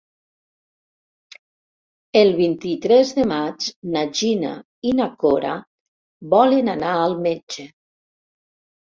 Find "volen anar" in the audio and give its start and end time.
6.35-6.95